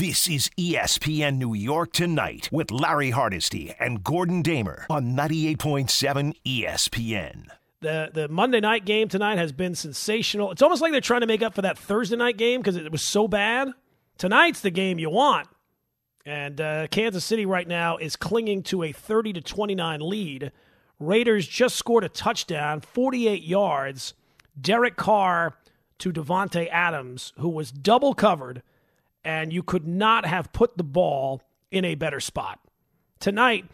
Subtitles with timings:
[0.00, 7.48] This is ESPN New York Tonight with Larry Hardesty and Gordon Damer on 98.7 ESPN.
[7.82, 10.52] The the Monday night game tonight has been sensational.
[10.52, 12.90] It's almost like they're trying to make up for that Thursday night game because it
[12.90, 13.68] was so bad.
[14.16, 15.48] Tonight's the game you want.
[16.24, 20.50] And uh, Kansas City right now is clinging to a 30 to 29 lead.
[20.98, 24.14] Raiders just scored a touchdown, 48 yards.
[24.58, 25.58] Derek Carr
[25.98, 28.62] to Davante Adams, who was double covered
[29.24, 32.58] and you could not have put the ball in a better spot.
[33.18, 33.66] Tonight,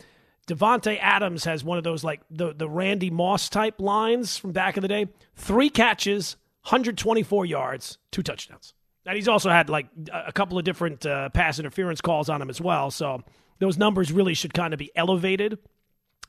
[0.47, 4.77] Davante Adams has one of those like the, the Randy Moss type lines from back
[4.77, 5.09] in the day.
[5.35, 8.75] Three catches, 124 yards, two touchdowns.
[9.05, 12.51] And he's also had like a couple of different uh, pass interference calls on him
[12.51, 12.91] as well.
[12.91, 13.23] So
[13.59, 15.59] those numbers really should kind of be elevated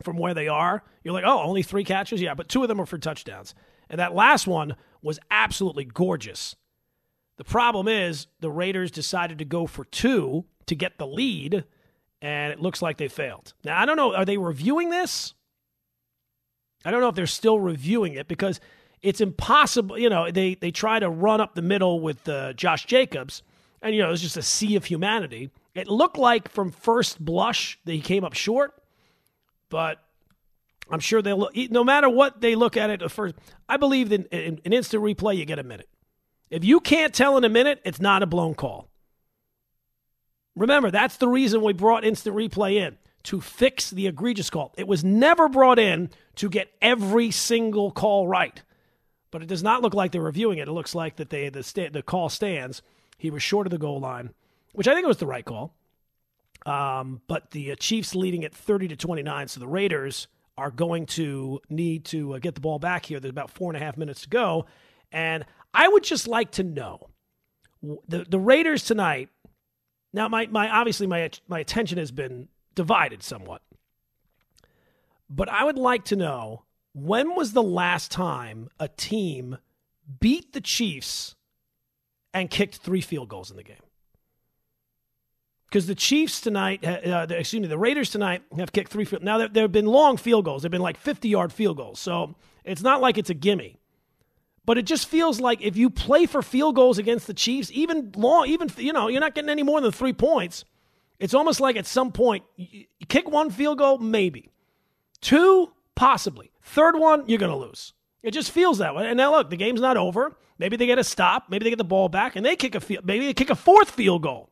[0.04, 0.84] from where they are.
[1.04, 2.22] You're like, oh, only three catches?
[2.22, 3.56] Yeah, but two of them are for touchdowns.
[3.90, 6.56] And that last one was absolutely gorgeous.
[7.38, 11.64] The problem is the Raiders decided to go for two to get the lead,
[12.22, 13.54] and it looks like they failed.
[13.64, 14.16] Now, I don't know.
[14.16, 15.34] Are they reviewing this?
[16.84, 18.60] I don't know if they're still reviewing it because
[19.02, 19.98] it's impossible.
[19.98, 23.44] You know, they, they try to run up the middle with uh, Josh Jacobs,
[23.82, 25.52] and, you know, it's just a sea of humanity.
[25.76, 28.74] It looked like from first blush that he came up short,
[29.70, 30.00] but
[30.90, 33.36] I'm sure they'll look, no matter what they look at it first.
[33.70, 35.88] I believe that in, in instant replay, you get a minute.
[36.50, 38.90] If you can't tell in a minute, it's not a blown call.
[40.56, 44.74] Remember, that's the reason we brought instant replay in to fix the egregious call.
[44.78, 48.62] It was never brought in to get every single call right.
[49.30, 50.68] But it does not look like they're reviewing it.
[50.68, 52.82] It looks like that they the sta- the call stands.
[53.18, 54.32] He was short of the goal line,
[54.74, 55.74] which I think was the right call.
[56.66, 61.06] Um, but the uh, Chiefs leading at 30 to 29, so the Raiders are going
[61.06, 63.20] to need to uh, get the ball back here.
[63.20, 64.66] There's about four and a half minutes to go.
[65.12, 67.10] And I would just like to know
[68.08, 69.30] the the Raiders tonight.
[70.14, 73.62] Now, my my obviously my my attention has been divided somewhat,
[75.30, 79.58] but I would like to know when was the last time a team
[80.20, 81.36] beat the Chiefs
[82.34, 83.78] and kicked three field goals in the game?
[85.66, 89.22] Because the Chiefs tonight, uh, excuse me, the Raiders tonight have kicked three field.
[89.22, 90.62] Now there, there have been long field goals.
[90.64, 93.78] They've been like fifty yard field goals, so it's not like it's a gimme.
[94.68, 98.12] But it just feels like if you play for field goals against the Chiefs, even
[98.18, 100.66] long, even you know, you're not getting any more than three points.
[101.20, 102.44] It's almost like at some point,
[103.08, 104.52] kick one field goal, maybe
[105.22, 106.52] two, possibly.
[106.62, 107.94] Third one, you're going to lose.
[108.22, 109.08] It just feels that way.
[109.08, 110.36] And now look, the game's not over.
[110.60, 111.46] Maybe they get a stop.
[111.50, 113.06] Maybe they get the ball back, and they kick a field.
[113.06, 114.50] Maybe they kick a fourth field goal.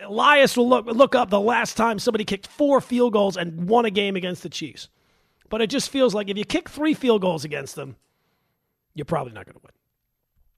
[0.00, 3.84] Elias will look look up the last time somebody kicked four field goals and won
[3.84, 4.88] a game against the Chiefs.
[5.50, 7.96] But it just feels like if you kick three field goals against them,
[8.94, 9.72] you're probably not going to win.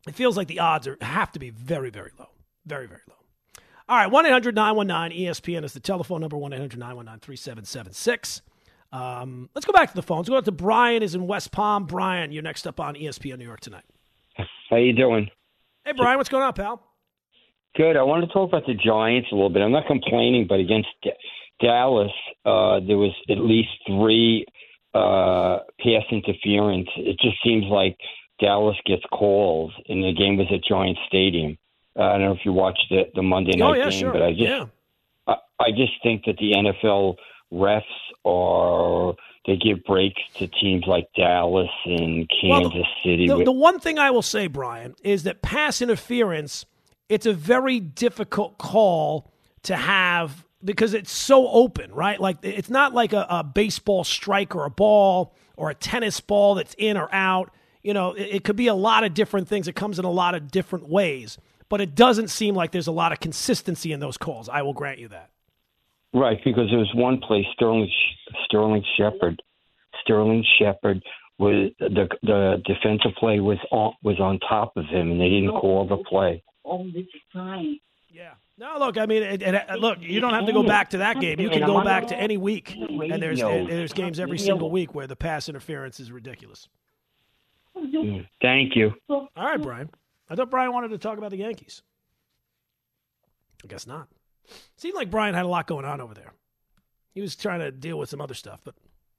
[0.06, 2.28] It feels like the odds are have to be very, very low.
[2.64, 3.14] Very, very low.
[3.88, 8.42] All right, 1 800 919 ESPN is the telephone number 1 800 919 3776.
[8.92, 10.28] Um, let's go back to the phones.
[10.28, 11.86] Let's go out to Brian is in West Palm.
[11.86, 13.84] Brian, you're next up on ESPN New York tonight.
[14.70, 15.28] How you doing?
[15.84, 16.82] Hey, Brian, what's going on, pal?
[17.76, 17.96] Good.
[17.96, 19.62] I want to talk about the Giants a little bit.
[19.62, 21.12] I'm not complaining, but against D-
[21.60, 22.10] Dallas,
[22.44, 24.46] uh, there was at least three
[24.94, 26.88] uh, pass interference.
[26.96, 27.96] It just seems like
[28.40, 31.58] Dallas gets calls, and the game was at Giant Stadium.
[31.98, 34.12] Uh, I don't know if you watched the, the Monday oh, night yeah, game, sure.
[34.12, 34.66] but I just yeah.
[35.26, 37.16] I, I just think that the NFL
[37.52, 37.82] refs
[38.24, 39.14] are
[39.46, 43.28] they give breaks to teams like Dallas and Kansas well, City.
[43.28, 46.66] The, the one thing I will say, Brian, is that pass interference
[47.08, 49.30] it's a very difficult call
[49.62, 52.20] to have because it's so open, right?
[52.20, 56.56] Like it's not like a, a baseball strike or a ball or a tennis ball
[56.56, 57.52] that's in or out
[57.86, 59.68] you know, it, it could be a lot of different things.
[59.68, 61.38] It comes in a lot of different ways,
[61.68, 64.48] but it doesn't seem like there's a lot of consistency in those calls.
[64.48, 65.30] I will grant you that.
[66.12, 67.88] Right, because there was one play Sterling
[68.44, 69.40] Sterling Shepard,
[70.02, 71.00] Sterling Shepard
[71.38, 75.50] was the the defensive play was on was on top of him, and they didn't
[75.52, 76.42] call the play.
[76.64, 77.78] All this time.
[78.10, 78.32] Yeah.
[78.58, 78.96] No, look.
[78.96, 79.98] I mean, it, it, uh, look.
[80.00, 81.38] You don't have to go back to that game.
[81.38, 85.06] You can go back to any week, and there's there's games every single week where
[85.06, 86.68] the pass interference is ridiculous.
[87.76, 88.92] Mm, thank you.
[89.08, 89.90] All right, Brian.
[90.28, 91.82] I thought Brian wanted to talk about the Yankees.
[93.64, 94.08] I guess not.
[94.76, 96.32] Seemed like Brian had a lot going on over there.
[97.14, 98.74] He was trying to deal with some other stuff, but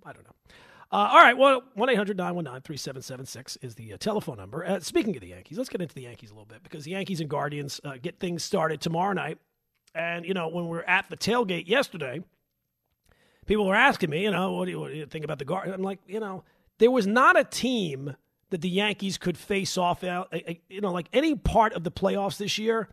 [0.06, 0.34] I don't know.
[0.90, 4.66] Uh, all right, well, 1 800 919 3776 is the uh, telephone number.
[4.66, 6.92] Uh, speaking of the Yankees, let's get into the Yankees a little bit because the
[6.92, 9.38] Yankees and Guardians uh, get things started tomorrow night.
[9.94, 12.24] And, you know, when we were at the tailgate yesterday,
[13.48, 15.46] people were asking me, you know, what do you, what do you think about the
[15.46, 15.76] Guardians?
[15.76, 16.44] I'm like, you know,
[16.78, 18.16] there was not a team
[18.50, 20.34] that the Yankees could face off out,
[20.70, 22.90] you know, like any part of the playoffs this year.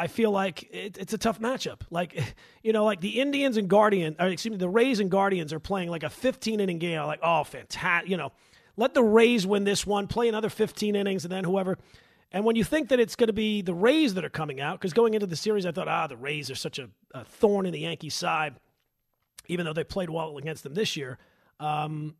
[0.00, 1.80] I feel like it, it's a tough matchup.
[1.90, 2.22] Like,
[2.62, 5.60] you know, like the Indians and Guardians, or excuse me, the Rays and Guardians are
[5.60, 7.00] playing like a 15 inning game.
[7.02, 8.08] Like, oh, fantastic.
[8.08, 8.32] You know,
[8.76, 11.78] let the Rays win this one, play another 15 innings, and then whoever.
[12.30, 14.78] And when you think that it's going to be the Rays that are coming out,
[14.78, 17.66] because going into the series, I thought, ah, the Rays are such a, a thorn
[17.66, 18.54] in the Yankees' side,
[19.48, 21.18] even though they played well against them this year.
[21.58, 22.14] Um,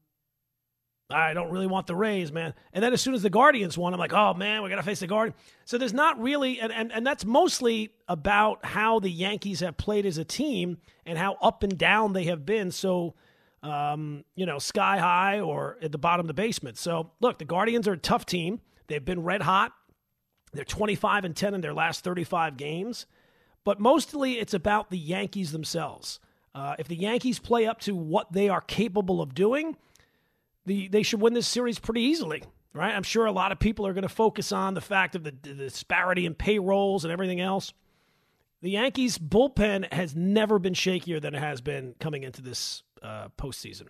[1.11, 2.53] I don't really want the Rays, man.
[2.73, 5.01] And then as soon as the Guardians won, I'm like, oh man, we're gonna face
[5.01, 5.41] the Guardians.
[5.65, 10.05] So there's not really, and, and and that's mostly about how the Yankees have played
[10.05, 10.77] as a team
[11.07, 12.71] and how up and down they have been.
[12.71, 13.15] So,
[13.63, 16.77] um, you know, sky high or at the bottom of the basement.
[16.77, 18.61] So look, the Guardians are a tough team.
[18.89, 19.73] They've been red hot.
[20.53, 23.07] They're 25 and 10 in their last 35 games,
[23.65, 26.21] but mostly it's about the Yankees themselves.
[26.55, 29.77] Uh, if the Yankees play up to what they are capable of doing
[30.69, 32.95] the they should win this series pretty easily, right?
[32.95, 35.35] I'm sure a lot of people are going to focus on the fact of the,
[35.43, 37.73] the disparity in payrolls and everything else.
[38.63, 43.29] The Yankees bullpen has never been shakier than it has been coming into this uh,
[43.37, 43.89] postseason,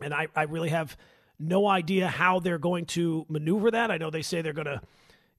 [0.00, 0.96] and I, I really have
[1.38, 3.90] no idea how they're going to maneuver that.
[3.90, 4.80] I know they say they're going to,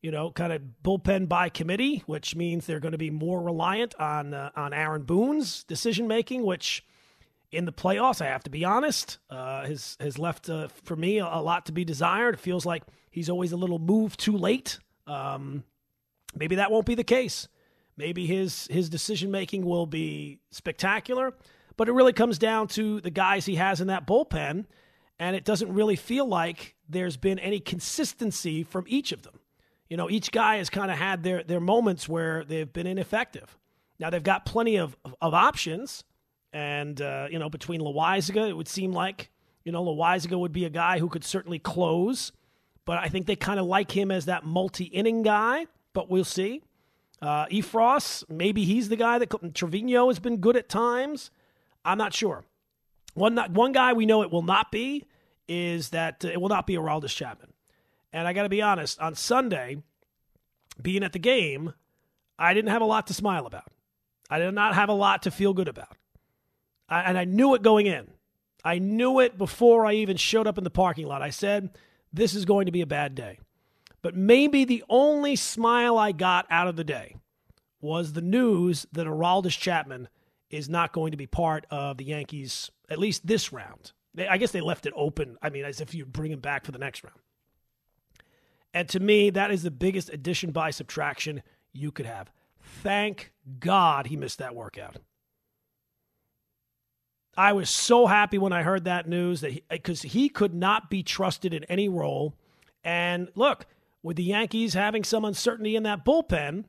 [0.02, 3.96] you know, kind of bullpen by committee, which means they're going to be more reliant
[4.00, 6.84] on uh, on Aaron Boone's decision making, which
[7.52, 8.22] in the playoffs.
[8.22, 11.72] I have to be honest, uh, has has left uh, for me a, lot to
[11.72, 12.36] be desired.
[12.36, 14.80] It feels like he's always a little move too late.
[15.08, 15.64] Um,
[16.36, 17.48] maybe that won't be the case.
[17.98, 21.34] Maybe his his decision making will be spectacular,
[21.78, 24.66] but it really comes down to the guys he has in that bullpen,
[25.20, 29.40] and it doesn't really feel like there's been any consistency from each of them.
[29.90, 33.58] You know, each guy has kind of had their their moments where they've been ineffective.
[34.00, 36.06] Now they've got plenty of of options
[36.54, 39.30] and, uh, you know, between Loaisiga, it would seem like,
[39.64, 42.32] you know, Loaisiga would be a guy who could certainly close.
[42.86, 46.24] But I think they kind of like him as that multi inning guy, but we'll
[46.24, 46.64] see.
[47.22, 51.30] Uh, Effross, maybe he's the guy that Trivino has been good at times.
[51.86, 52.44] I'm not sure.
[53.14, 55.06] One, not, one guy we know it will not be
[55.48, 57.54] is that uh, it will not be Aroldis Chapman.
[58.12, 59.84] And I got to be honest, on Sunday,
[60.82, 61.74] being at the game,
[62.40, 63.72] I didn't have a lot to smile about.
[64.30, 65.96] I did not have a lot to feel good about.
[66.92, 68.08] I, and I knew it going in.
[68.64, 71.24] I knew it before I even showed up in the parking lot.
[71.24, 71.72] I said,
[72.14, 73.40] this is going to be a bad day.
[74.04, 77.16] But maybe the only smile I got out of the day
[77.80, 80.10] was the news that Aroldis Chapman
[80.50, 83.94] is not going to be part of the Yankees, at least this round.
[84.30, 85.38] I guess they left it open.
[85.42, 87.18] I mean, as if you'd bring him back for the next round.
[88.74, 91.42] And to me, that is the biggest addition by subtraction
[91.74, 92.32] you could have.
[92.84, 94.98] Thank God he missed that workout.
[97.38, 100.90] I was so happy when I heard that news that because he, he, could not
[100.90, 102.36] be trusted in any role.
[102.84, 103.66] And look,
[104.04, 106.66] with the Yankees having some uncertainty in that bullpen,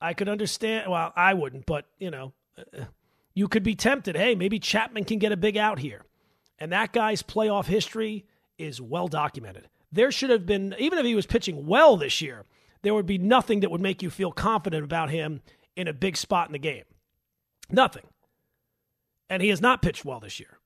[0.00, 0.90] I could understand.
[0.90, 2.84] Well, I wouldn't, but you know, uh,
[3.34, 4.16] you could be tempted.
[4.16, 6.02] Hey, maybe Chapman can get a big out here.
[6.58, 8.24] And that guy's playoff history
[8.56, 9.68] is well documented.
[9.90, 12.44] There should have been, even if he was pitching well this year,
[12.82, 15.40] there would be nothing that would make you feel confident about him
[15.74, 16.84] in a big spot in the game.
[17.70, 18.04] Nothing
[19.28, 20.58] and he has not pitched well this year.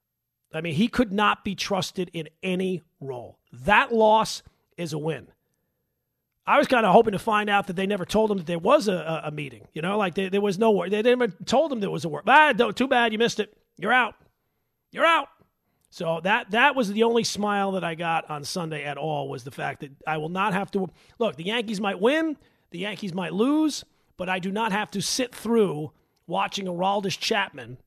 [0.53, 3.39] I mean, he could not be trusted in any role.
[3.53, 4.43] That loss
[4.77, 5.29] is a win.
[6.47, 8.59] I was kind of hoping to find out that they never told him that there
[8.59, 9.69] was a, a, meeting.
[9.75, 10.91] You know, like they, there was no word.
[10.91, 12.23] They never told him there was a word.
[12.27, 13.55] Ah, too bad you missed it.
[13.77, 14.15] You're out.
[14.91, 15.29] You're out.
[15.91, 19.45] So that that was the only smile that I got on Sunday at all was
[19.45, 20.89] the fact that I will not have to
[21.19, 21.37] look.
[21.37, 22.37] The Yankees might win,
[22.71, 23.85] the Yankees might lose,
[24.17, 25.93] but I do not have to sit through
[26.27, 27.79] watching Aroldis Chapman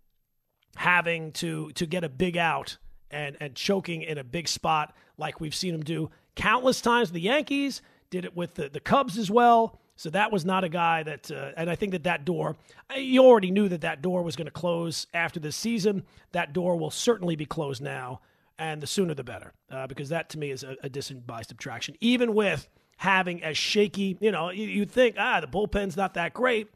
[0.75, 2.77] having to to get a big out
[3.09, 7.11] and and choking in a big spot like we've seen him do countless times.
[7.11, 9.79] The Yankees did it with the, the Cubs as well.
[9.95, 12.55] So that was not a guy that, uh, and I think that that door,
[12.95, 16.03] you already knew that that door was going to close after this season.
[16.31, 18.21] That door will certainly be closed now,
[18.57, 21.95] and the sooner the better, uh, because that to me is a, a by subtraction.
[22.01, 26.33] Even with having as shaky, you know, you, you'd think, ah, the bullpen's not that
[26.33, 26.71] great.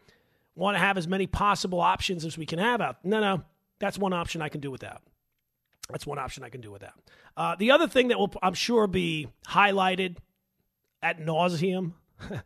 [0.53, 3.03] Want to have as many possible options as we can have out.
[3.03, 3.43] No, no,
[3.79, 5.01] that's one option I can do without.
[5.89, 6.99] That's one option I can do without.
[7.37, 10.17] Uh, the other thing that will, I'm sure, be highlighted
[11.01, 11.93] at nauseum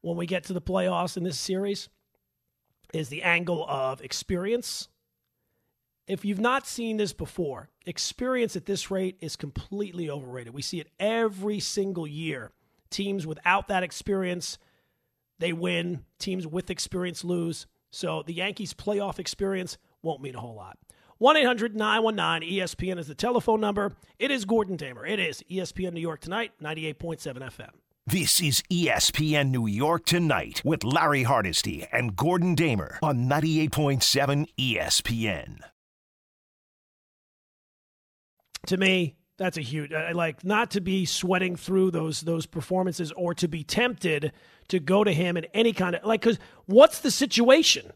[0.00, 1.88] when we get to the playoffs in this series
[2.92, 4.88] is the angle of experience.
[6.06, 10.54] If you've not seen this before, experience at this rate is completely overrated.
[10.54, 12.52] We see it every single year.
[12.90, 14.58] Teams without that experience,
[15.38, 16.04] they win.
[16.18, 17.66] Teams with experience lose.
[17.90, 20.78] So the Yankees' playoff experience won't mean a whole lot.
[21.18, 23.92] 1 800 919 ESPN is the telephone number.
[24.18, 25.06] It is Gordon Damer.
[25.06, 27.70] It is ESPN New York tonight, 98.7 FM.
[28.06, 35.60] This is ESPN New York Tonight with Larry Hardesty and Gordon Damer on 98.7 ESPN.
[38.66, 43.10] To me, that's a huge uh, like not to be sweating through those those performances
[43.12, 44.32] or to be tempted
[44.68, 47.92] to go to him in any kind of like cuz what's the situation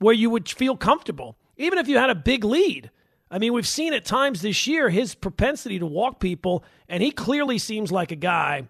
[0.00, 2.90] where you would feel comfortable even if you had a big lead
[3.32, 7.10] I mean, we've seen at times this year his propensity to walk people, and he
[7.10, 8.68] clearly seems like a guy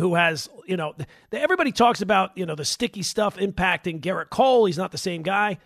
[0.00, 0.94] who has, you know,
[1.30, 4.64] everybody talks about, you know, the sticky stuff impacting Gerrit Cole.
[4.64, 5.58] He's not the same guy.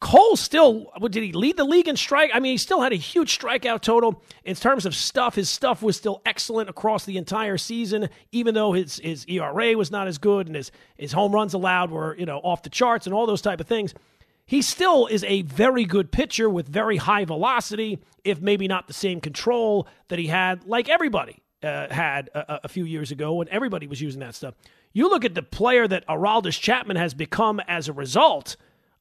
[0.00, 2.30] Cole still, did he lead the league in strike?
[2.32, 4.22] I mean, he still had a huge strikeout total.
[4.44, 8.72] In terms of stuff, his stuff was still excellent across the entire season, even though
[8.72, 12.26] his, his ERA was not as good and his, his home runs allowed were, you
[12.26, 13.94] know, off the charts and all those type of things.
[14.46, 18.92] He still is a very good pitcher with very high velocity, if maybe not the
[18.92, 23.48] same control that he had, like everybody uh, had a, a, few years ago when
[23.48, 24.54] everybody was using that stuff.
[24.92, 28.56] You look at the player that Aroldis Chapman has become as a result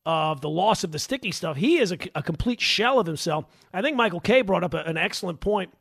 [0.05, 1.57] of the loss of the sticky stuff.
[1.57, 3.45] He is a, a complete shell of himself.
[3.73, 5.73] I think Michael Kay brought up a, an excellent point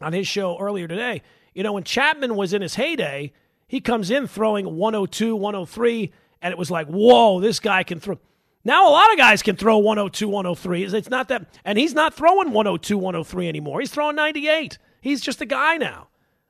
[0.00, 1.22] on his show earlier today.
[1.54, 3.32] You know, when Chapman was in his heyday,
[3.66, 8.18] he comes in throwing 102, 103, and it was like, whoa, this guy can throw.
[8.64, 10.84] Now a lot of guys can throw 102, 103.
[10.84, 13.80] It's not that, and he's not throwing 102, 103 anymore.
[13.80, 14.78] He's throwing 98.
[15.00, 16.08] He's just a guy now.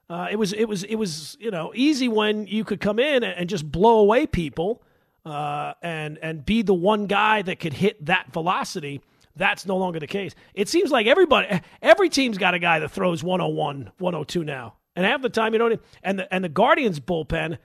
[0.09, 3.23] Uh, it was it was it was you know easy when you could come in
[3.23, 4.83] and just blow away people
[5.25, 9.01] uh, and and be the one guy that could hit that velocity.
[9.37, 10.35] That's no longer the case.
[10.53, 15.07] It seems like everybody every team's got a guy that throws 101, 102 now, and
[15.07, 15.81] half the time you don't.
[16.03, 17.59] And the and the Guardians bullpen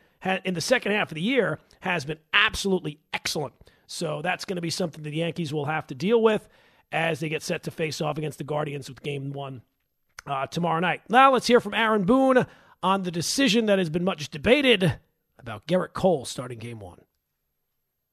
[0.44, 3.56] in the second half of the year has been absolutely excellent.
[3.88, 6.48] So that's going to be something that the Yankees will have to deal with
[6.92, 9.62] as they get set to face off against the Guardians with Game One
[10.28, 11.02] uh, tomorrow night.
[11.10, 12.46] Now let's hear from Aaron Boone
[12.82, 14.98] on the decision that has been much debated
[15.40, 17.00] about Gerrit Cole starting Game One.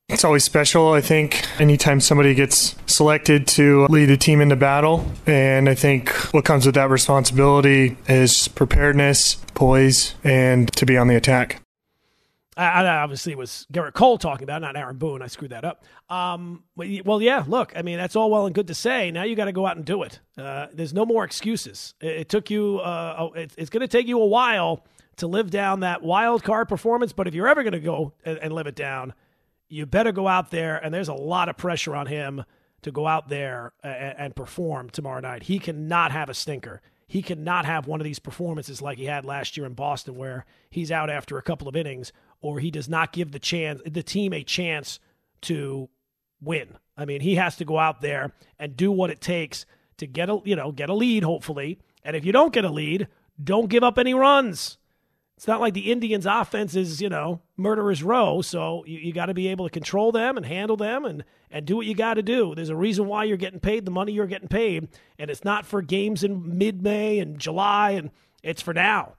[0.09, 5.11] It's always special, I think, anytime somebody gets selected to lead a team into battle.
[5.27, 11.07] And I think what comes with that responsibility is preparedness, poise, and to be on
[11.07, 11.62] the attack.
[12.57, 15.23] I, obviously it was Gerrit Cole talking about, not Aaron Boone.
[15.23, 15.85] I screwed that up.
[16.11, 17.45] Um, well, yeah.
[17.47, 19.11] Look, I mean, that's all well and good to say.
[19.11, 20.21] Now you got to go out and do it.
[20.37, 21.95] Uh, there's no more excuses.
[22.01, 22.79] It, it took you.
[22.81, 24.85] Uh, it, it's going to take you a while
[25.17, 27.13] to live down that wild card performance.
[27.13, 29.15] But if you're ever going to go and, and live it down,
[29.69, 30.77] you better go out there.
[30.77, 32.45] And there's a lot of pressure on him
[32.83, 35.45] to go out there and, and perform tomorrow night.
[35.45, 36.83] He cannot have a stinker
[37.13, 40.47] he cannot have one of these performances like he had last year in Boston, where
[40.71, 42.11] he's out after a couple of innings,
[42.43, 45.01] or he does not give the chance the team a chance
[45.43, 45.89] to
[46.41, 46.77] win.
[46.97, 49.65] I mean, he has to go out there and do what it takes
[49.97, 51.79] to get a you know get a lead, hopefully.
[52.05, 53.09] And if you don't get a lead,
[53.43, 54.77] don't give up any runs.
[55.37, 58.43] It's not like the Indians' offense is, you know, murderer's row.
[58.43, 61.67] So you, you got to be able to control them and handle them and, and
[61.67, 62.55] do what you got to do.
[62.55, 64.89] There's a reason why you're getting paid the money you're getting paid.
[65.19, 68.11] And it's not for games in mid May and July, and
[68.43, 69.15] it's for now.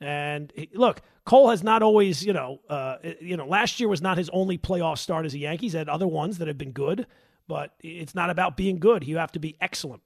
[0.00, 4.18] And look, Cole has not always, you know, uh, you know, last year was not
[4.18, 5.66] his only playoff start as a Yankee.
[5.66, 7.06] He's had other ones that have been good,
[7.46, 9.06] but it's not about being good.
[9.06, 10.02] You have to be excellent.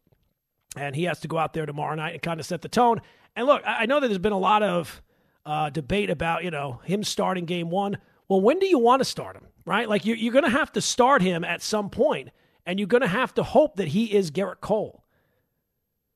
[0.77, 3.01] And he has to go out there tomorrow night and kind of set the tone.
[3.35, 5.01] And look, I know that there's been a lot of
[5.47, 7.97] uh, debate about you know him starting game one.
[8.29, 9.47] Well, when do you want to start him?
[9.65, 12.29] Right, like you're, you're going to have to start him at some point,
[12.67, 15.03] and you're going to have to hope that he is Gerrit Cole.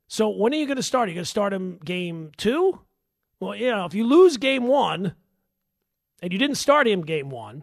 [0.06, 1.08] So when are you going to start?
[1.08, 2.80] Are you going to start him game two?
[3.40, 5.14] Well, you know, if you lose game one,
[6.20, 7.62] and you didn't start him game one,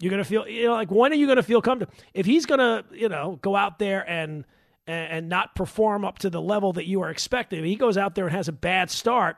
[0.00, 1.94] you're to feel you know like when are you to feel comfortable?
[2.12, 4.44] If he's to you know go out there and
[4.86, 8.14] and not perform up to the level that you are expecting, if he goes out
[8.14, 9.36] there and has a bad start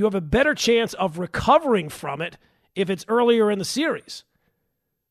[0.00, 2.38] you have a better chance of recovering from it
[2.74, 4.24] if it's earlier in the series.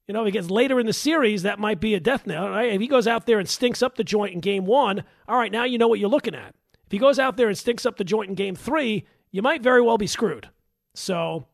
[0.07, 2.49] You know, if it gets later in the series, that might be a death knell.
[2.49, 2.73] Right?
[2.73, 5.51] If he goes out there and stinks up the joint in game one, all right,
[5.51, 6.55] now you know what you're looking at.
[6.87, 9.61] If he goes out there and stinks up the joint in game three, you might
[9.61, 10.49] very well be screwed.
[10.95, 11.45] So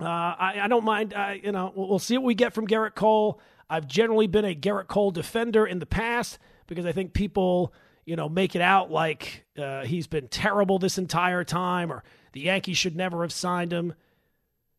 [0.00, 1.12] uh, I, I, don't mind.
[1.14, 3.40] Uh, you know, we'll, we'll see what we get from Gerrit Cole.
[3.68, 7.72] I've generally been a Gerrit Cole defender in the past because I think people,
[8.04, 12.02] you know, make it out like uh, he's been terrible this entire time or
[12.32, 13.94] the Yankees should never have signed him.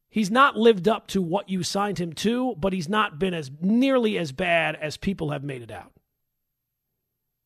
[0.09, 3.49] He's not lived up to what you signed him to, but he's not been as
[3.61, 5.93] nearly as bad as people have made it out.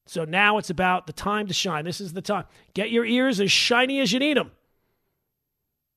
[0.07, 1.85] So now it's about the time to shine.
[1.85, 2.45] This is the time.
[2.73, 4.51] Get your ears as shiny as you need them.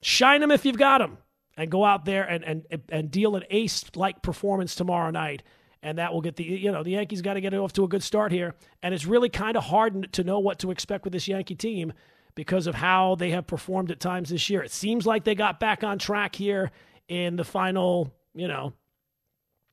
[0.02, 1.18] Shine them if you've got them.
[1.56, 5.42] And go out there and, and, and deal an ace like performance tomorrow night.
[5.82, 7.88] And that will get the, you know, the Yankees got to get off to a
[7.88, 8.54] good start here.
[8.80, 11.92] And it's really kind of hard to know what to expect with this Yankee team
[12.36, 14.62] because of how they have performed at times this year.
[14.62, 16.70] It seems like they got back on track here
[17.08, 18.72] in the final, you know,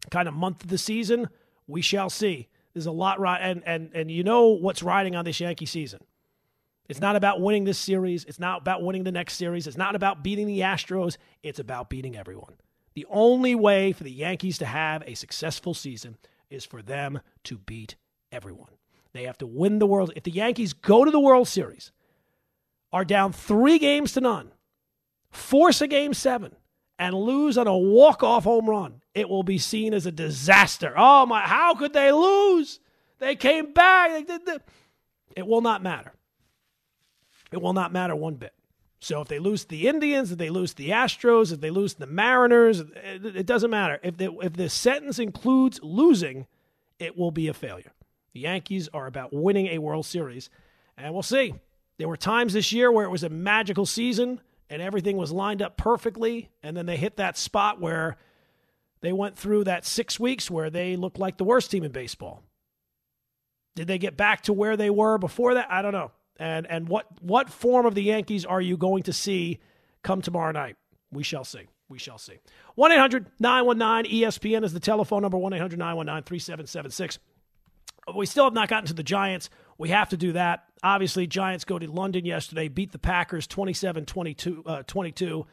[0.10, 1.30] kind of month of the season.
[1.68, 2.48] We shall see.
[2.74, 6.02] There's a lot right and and and you know what's riding on this Yankee season.
[6.88, 8.26] It's not about winning this series.
[8.26, 9.68] It's not about winning the next series.
[9.68, 11.18] It's not about beating the Astros.
[11.42, 12.54] It's about beating everyone.
[12.94, 16.18] The only way for the Yankees to have a successful season
[16.50, 17.96] is for them to beat
[18.32, 18.72] everyone.
[19.14, 20.12] They have to win the World.
[20.16, 21.92] If the Yankees go to the World Series,
[22.94, 24.52] are down three games to none,
[25.30, 26.56] force a game seven,
[26.98, 30.94] and lose on a walk-off home run, it will be seen as a disaster.
[30.96, 31.42] Oh my!
[31.42, 32.80] How could they lose?
[33.20, 34.30] They came back.
[35.36, 36.14] It will not matter.
[37.52, 38.54] It will not matter one bit.
[39.00, 42.08] So if they lose the Indians, if they lose the Astros, if they lose the
[42.08, 44.00] Mariners, it, doesn't matter.
[44.02, 46.48] If the, if the sentence includes losing,
[46.98, 47.92] it will be a failure.
[48.34, 50.50] The Yankees are about winning a World Series,
[50.98, 51.54] and we'll see.
[51.98, 55.62] There were times this year where it was a magical season and everything was lined
[55.62, 58.18] up perfectly, and then they hit that spot where
[59.02, 62.42] they went through that six weeks where they looked like the worst team in baseball.
[63.76, 65.68] Did they get back to where they were before that?
[65.70, 66.12] I don't know.
[66.38, 69.60] And and what what form of the Yankees are you going to see
[70.04, 70.76] come tomorrow night?
[71.12, 71.68] We shall see.
[71.88, 72.40] We shall see.
[72.76, 77.20] 1 800 919 ESPN is the telephone number 1 800 919 3776.
[78.16, 79.50] We still have not gotten to the Giants.
[79.78, 80.66] We have to do that.
[80.84, 84.64] Obviously, Giants go to London yesterday, beat the Packers 27 22.
[84.66, 85.46] Uh, 22.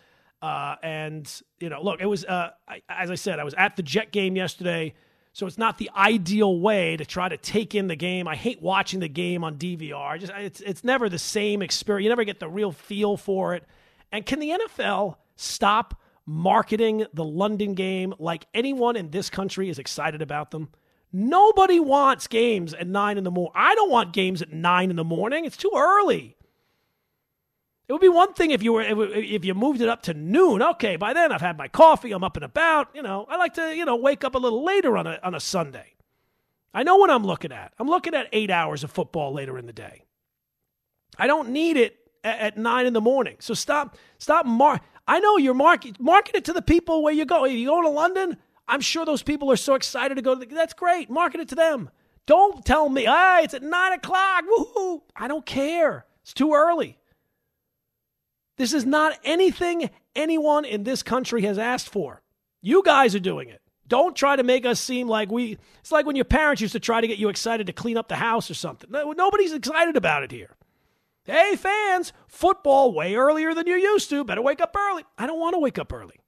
[0.43, 3.77] Uh, and, you know, look, it was, uh, I, as I said, I was at
[3.77, 4.93] the Jet game yesterday.
[5.35, 8.29] So it's not the ideal way to try to take in the game.
[8.29, 10.19] I hate watching the game on DVR.
[10.21, 12.05] Just it's it's never the same experience.
[12.05, 13.65] You never get the real feel for it.
[14.11, 19.79] And can the NFL stop marketing the London game like anyone in this country is
[19.79, 20.69] excited about them?
[21.15, 23.53] Nobody wants games at nine in the morning.
[23.55, 25.47] I don't want games at nine in the morning.
[25.47, 26.37] It's too early.
[27.93, 30.63] It would be one thing if you were if you moved it up to noon.
[30.63, 32.89] Okay, by then I've had my coffee, I'm up and about.
[32.95, 35.35] You know, I like to you know wake up a little later on a on
[35.35, 35.93] a Sunday.
[36.73, 37.75] I know what I'm looking at.
[37.79, 40.05] I'm looking at eight hours of football later in the day.
[41.19, 43.37] I don't need it at, at nine in the morning.
[43.41, 44.81] So stop stop mar.
[45.07, 47.45] I know you're market market it to the people where you go.
[47.45, 50.33] If you go to London, I'm sure those people are so excited to go.
[50.33, 51.11] To the, that's great.
[51.11, 51.91] Market it to them.
[52.25, 54.45] Don't tell me, ah, it's at nine o'clock.
[54.47, 55.03] Woohoo!
[55.15, 56.07] I don't care.
[56.23, 56.97] It's too early.
[58.57, 62.23] This is not anything anyone in this country has asked for.
[62.61, 63.61] You guys are doing it.
[63.89, 65.59] Don't try to make us seem like we.
[65.81, 68.09] It's like when your parents used to try to get you excited to clean up
[68.09, 68.91] the house or something.
[68.91, 70.57] Nobody's excited about it here.
[71.25, 74.25] Hey, fans, football way earlier than you used to.
[74.25, 75.05] Better wake up early.
[75.19, 76.21] I don't want to wake up early.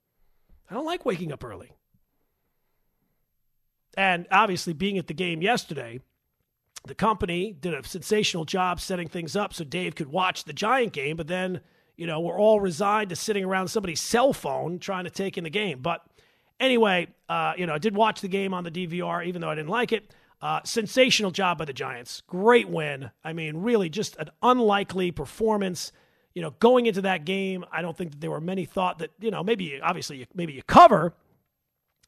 [0.69, 1.71] I don't like waking up early.
[3.97, 6.01] And obviously, being at the game yesterday,
[6.85, 10.93] the company did a sensational job setting things up so Dave could watch the Giant
[10.93, 11.61] game, but then
[11.97, 15.43] you know, we're all resigned to sitting around somebody's cell phone trying to take in
[15.43, 15.79] the game.
[15.81, 16.01] But
[16.59, 19.55] anyway, uh, you know, I did watch the game on the DVR, even though I
[19.55, 20.13] didn't like it.
[20.41, 22.21] Uh, sensational job by the Giants.
[22.27, 23.09] Great win.
[23.23, 25.91] I mean, really just an unlikely performance.
[26.33, 29.11] You know, going into that game, I don't think that there were many thought that,
[29.19, 31.13] you know, maybe obviously maybe you cover.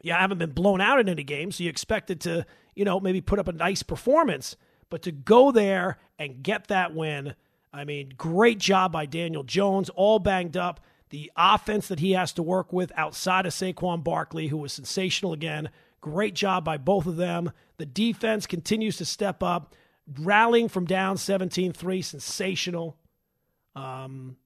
[0.03, 2.45] You haven't been blown out in any game, so you expected to,
[2.75, 4.55] you know, maybe put up a nice performance.
[4.89, 7.33] But to go there and get that win,
[7.73, 10.79] I mean, great job by Daniel Jones, all banged up.
[11.09, 15.33] The offense that he has to work with outside of Saquon Barkley, who was sensational
[15.33, 15.69] again.
[16.01, 17.51] Great job by both of them.
[17.77, 19.73] The defense continues to step up,
[20.19, 22.01] rallying from down 17 3.
[22.01, 22.97] Sensational.
[23.75, 24.37] Um,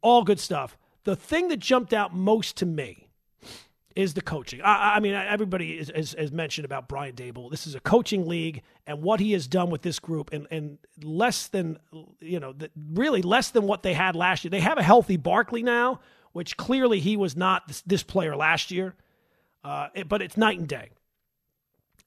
[0.00, 0.78] all good stuff.
[1.04, 3.07] The thing that jumped out most to me
[3.98, 4.62] is the coaching.
[4.62, 7.50] I, I mean, everybody is, is, has mentioned about Brian Daboll.
[7.50, 10.78] This is a coaching league, and what he has done with this group, and, and
[11.02, 11.80] less than,
[12.20, 14.50] you know, the, really less than what they had last year.
[14.50, 15.98] They have a healthy Barkley now,
[16.30, 18.94] which clearly he was not this, this player last year,
[19.64, 20.90] uh, it, but it's night and day.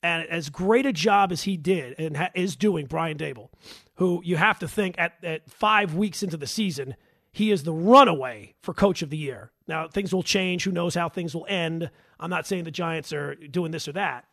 [0.01, 3.49] And as great a job as he did and ha- is doing, Brian Daboll,
[3.95, 6.95] who you have to think at, at five weeks into the season–
[7.32, 9.52] he is the runaway for coach of the year.
[9.67, 10.63] Now, things will change.
[10.63, 11.89] Who knows how things will end?
[12.20, 14.26] I'm not saying the Giants are doing this or that,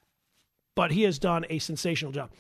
[0.75, 2.31] but he has done a sensational job.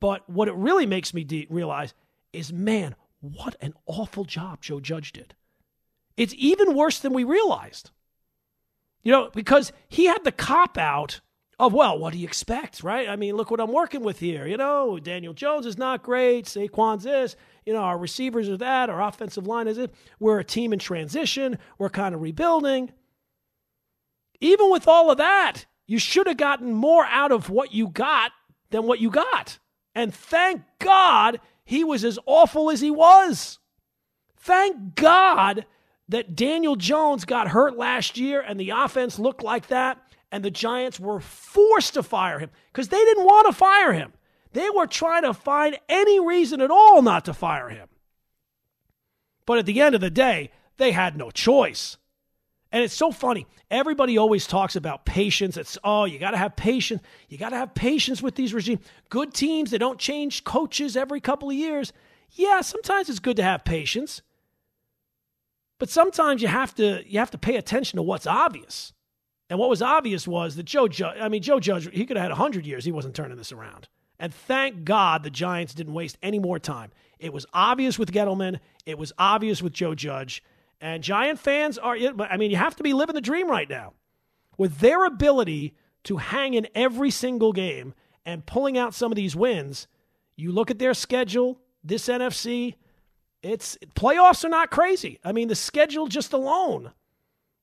[0.00, 1.92] But what it really makes me de- realize
[2.32, 5.34] is man, what an awful job Joe Judge did.
[6.16, 7.90] It's even worse than we realized.
[9.02, 11.20] You know, because he had the cop out
[11.60, 13.08] of, well, what do you expect, right?
[13.08, 14.46] I mean, look what I'm working with here.
[14.46, 16.46] You know, Daniel Jones is not great.
[16.46, 17.36] Saquon's this.
[17.66, 18.88] You know, our receivers are that.
[18.88, 19.94] Our offensive line is it.
[20.18, 21.58] We're a team in transition.
[21.78, 22.92] We're kind of rebuilding.
[24.40, 28.32] Even with all of that, you should have gotten more out of what you got
[28.70, 29.58] than what you got.
[29.94, 33.58] And thank God he was as awful as he was.
[34.38, 35.66] Thank God
[36.08, 39.98] that Daniel Jones got hurt last year and the offense looked like that,
[40.32, 44.12] and the Giants were forced to fire him because they didn't want to fire him.
[44.52, 47.88] They were trying to find any reason at all not to fire him.
[49.46, 51.96] But at the end of the day, they had no choice.
[52.72, 53.46] And it's so funny.
[53.70, 55.56] Everybody always talks about patience.
[55.56, 57.02] It's, oh, you got to have patience.
[57.28, 58.84] You got to have patience with these regimes.
[59.08, 61.92] Good teams, they don't change coaches every couple of years.
[62.32, 64.22] Yeah, sometimes it's good to have patience.
[65.80, 68.92] But sometimes you have to you have to pay attention to what's obvious.
[69.50, 72.22] And what was obvious was that Joe Judge, I mean Joe Judge, he could have
[72.22, 73.88] had 100 years, he wasn't turning this around.
[74.18, 76.92] And thank God the Giants didn't waste any more time.
[77.18, 80.42] It was obvious with Gettleman, it was obvious with Joe Judge,
[80.80, 83.92] and Giant fans are I mean you have to be living the dream right now.
[84.56, 87.92] With their ability to hang in every single game
[88.24, 89.88] and pulling out some of these wins,
[90.36, 92.74] you look at their schedule, this NFC,
[93.42, 95.18] it's playoffs are not crazy.
[95.24, 96.92] I mean, the schedule just alone,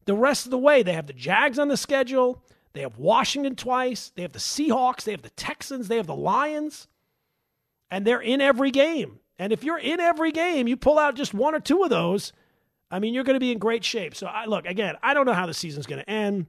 [0.07, 2.41] the rest of the way, they have the Jags on the schedule.
[2.73, 4.11] They have Washington twice.
[4.15, 5.03] They have the Seahawks.
[5.03, 5.87] They have the Texans.
[5.87, 6.87] They have the Lions.
[7.91, 9.19] And they're in every game.
[9.37, 12.33] And if you're in every game, you pull out just one or two of those,
[12.89, 14.15] I mean, you're going to be in great shape.
[14.15, 16.47] So, I, look, again, I don't know how the season's going to end.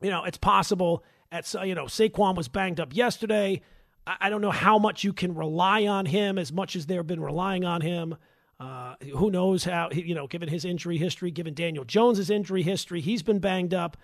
[0.00, 1.04] You know, it's possible.
[1.30, 3.60] At you know, Saquon was banged up yesterday.
[4.06, 7.06] I, I don't know how much you can rely on him as much as they've
[7.06, 8.16] been relying on him.
[8.60, 13.00] Uh, who knows how, you know, given his injury history, given Daniel Jones's injury history,
[13.00, 13.96] he's been banged up.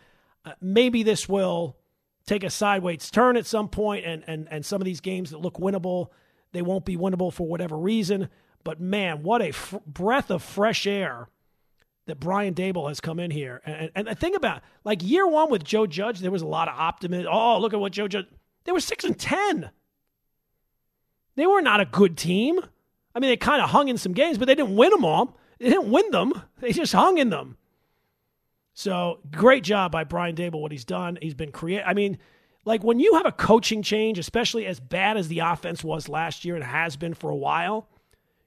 [0.45, 1.77] Uh, maybe this will
[2.25, 5.39] take a sideways turn at some point, and, and, and some of these games that
[5.39, 6.09] look winnable,
[6.53, 8.29] they won't be winnable for whatever reason.
[8.63, 9.53] But man, what a
[9.87, 11.29] breath of fresh air
[12.07, 13.61] that Brian Daboll has come in here.
[13.67, 16.69] And, and, and think about like year one with Joe Judge, there was a lot
[16.69, 17.31] of optimism.
[17.31, 18.27] Oh, look at what Joe Judge.
[18.65, 19.71] They were six and ten.
[21.37, 22.61] They were not a good team.
[23.15, 25.39] I mean, they kind of hung in some games, but they didn't win them all.
[25.59, 26.33] They didn't win them.
[26.61, 27.59] They just hung in them.
[28.73, 31.19] So great job by Brian Daboll, what he's done.
[31.21, 31.87] He's been creative.
[31.87, 32.17] I mean,
[32.65, 36.45] like when you have a coaching change, especially as bad as the offense was last
[36.45, 37.87] year and has been for a while,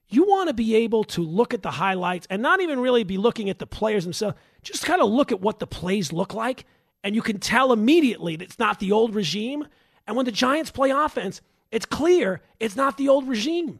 [0.09, 3.17] you want to be able to look at the highlights and not even really be
[3.17, 4.37] looking at the players themselves.
[4.63, 6.65] Just kind of look at what the plays look like,
[7.03, 9.67] and you can tell immediately that it's not the old regime.
[10.07, 13.79] And when the Giants play offense, it's clear it's not the old regime.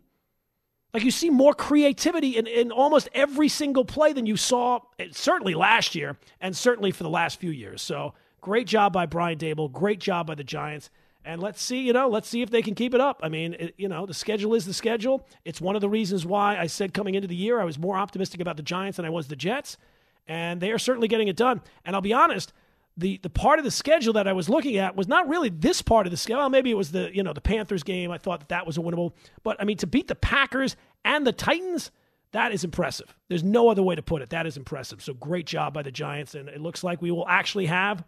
[0.94, 5.08] Like you see more creativity in, in almost every single play than you saw eh,
[5.12, 7.82] certainly last year and certainly for the last few years.
[7.82, 9.72] So great job by Brian Daboll.
[9.72, 10.90] Great job by the Giants.
[11.26, 13.20] And let's see, you know, let's see if they can keep it up.
[13.22, 15.28] I mean, it, you know, the schedule is the schedule.
[15.44, 17.98] It's one of the reasons why I said coming into the year I was more
[17.98, 19.78] optimistic about the Giants than I was the Jets.
[20.26, 21.62] And they are certainly getting it done.
[21.84, 22.54] And I'll be honest,
[22.98, 25.82] the the part of the schedule that I was looking at was not really this
[25.82, 26.40] part of the schedule.
[26.40, 28.12] Well, maybe it was the you know the Panthers game.
[28.12, 31.26] I thought that that was a winnable, but I mean to beat the Packers and
[31.26, 31.92] the Titans,
[32.32, 33.16] that is impressive.
[33.30, 34.32] There's no other way to put it.
[34.32, 35.02] That is impressive.
[35.02, 38.04] So great job by the Giants, and it looks like we will actually have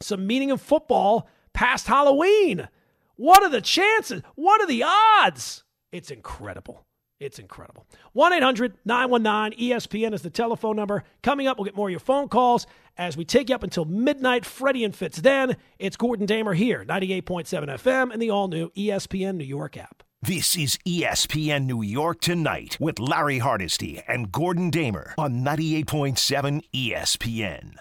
[0.00, 2.68] some meaning of football past Halloween.
[3.16, 4.22] What are the chances?
[4.34, 5.64] What are the odds?
[5.92, 6.84] It's incredible.
[7.24, 7.86] It's incredible.
[8.12, 11.04] 1 800 919 ESPN is the telephone number.
[11.22, 12.66] Coming up, we'll get more of your phone calls
[12.98, 14.44] as we take you up until midnight.
[14.44, 15.18] Freddie and Fitz.
[15.18, 20.02] Then it's Gordon Damer here, 98.7 FM, and the all new ESPN New York app.
[20.20, 27.76] This is ESPN New York Tonight with Larry Hardesty and Gordon Damer on 98.7 ESPN.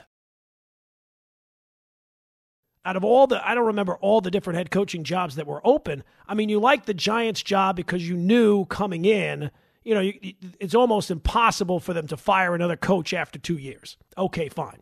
[2.86, 5.66] Out of all the, I don't remember all the different head coaching jobs that were
[5.66, 6.04] open.
[6.28, 9.52] I mean, you liked the Giants job because you knew coming in
[9.84, 10.12] you know,
[10.60, 13.98] it's almost impossible for them to fire another coach after two years.
[14.18, 14.82] Okay, fine.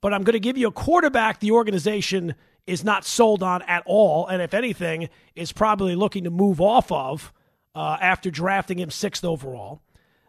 [0.00, 2.34] But I'm going to give you a quarterback the organization
[2.66, 6.92] is not sold on at all, and if anything, is probably looking to move off
[6.92, 7.32] of
[7.74, 9.80] uh, after drafting him sixth overall.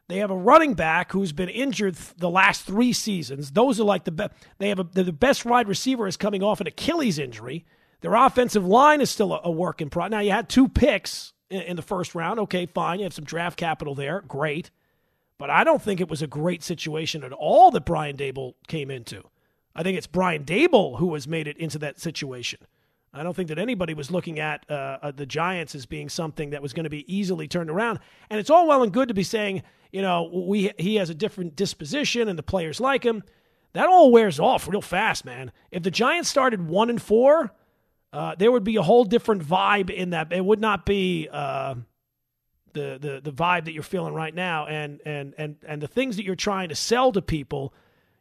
[0.10, 3.52] They have a running back who's been injured the last three seasons.
[3.52, 4.34] Those are like the best.
[4.58, 7.63] They have a, the best wide receiver is coming off an Achilles injury.
[8.02, 10.12] Their offensive line is still a, a work in progress.
[10.12, 12.39] Now you had two picks in, in the first round.
[12.39, 12.98] Okay, fine.
[12.98, 14.22] You have some draft capital there.
[14.28, 14.72] Great.
[15.38, 18.89] But I don't think it was a great situation at all that Brian Daboll came
[18.89, 19.24] into.
[19.76, 22.62] I think it's Brian Daboll who has made it into that situation.
[23.13, 26.52] I don't think that anybody was looking at uh, uh, the Giants as being something
[26.52, 28.00] that was going to be easily turned around.
[28.30, 31.15] And it's all well and good to be saying, you know, we he has a
[31.15, 33.24] different disposition and the players like him.
[33.74, 35.52] That all wears off real fast, man.
[35.72, 37.52] If the Giants started one and four,
[38.13, 40.32] uh, there would be a whole different vibe in that.
[40.32, 41.76] It would not be uh,
[42.74, 46.17] the the the vibe that you're feeling right now, and and and and the things
[46.17, 47.74] that you're trying to sell to people.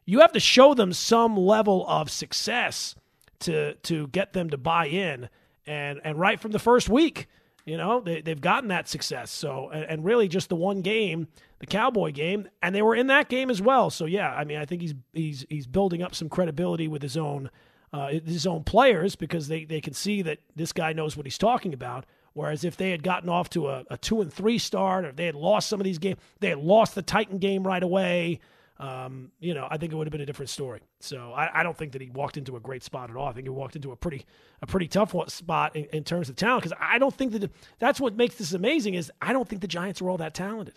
[0.05, 2.95] You have to show them some level of success
[3.41, 5.29] to to get them to buy in,
[5.65, 7.27] and and right from the first week,
[7.65, 9.29] You know, they, they've gotten that success.
[9.29, 11.27] So, and, and really just the one game,
[11.59, 13.91] the Cowboy game, and they were in that game as well.
[13.91, 17.15] So, yeah, I mean, I think he's he's he's building up some credibility with his
[17.15, 17.51] own
[17.93, 21.37] uh, his own players because they, they can see that this guy knows what he's
[21.37, 22.05] talking about.
[22.33, 25.15] Whereas if they had gotten off to a, a two and three start, or if
[25.15, 28.39] they had lost some of these games, they had lost the Titan game right away
[28.79, 30.79] um, you know, I think it would have been a different story.
[31.01, 33.27] So I, I, don't think that he walked into a great spot at all.
[33.27, 34.25] I think he walked into a pretty
[34.61, 37.99] a pretty tough spot in, in terms of talent because I don't think that that's
[37.99, 40.75] what makes this amazing is I don't think the Giants are all that talented.